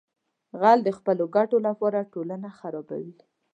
[0.59, 3.13] غل د خپلو ګټو لپاره ټولنه خرابوي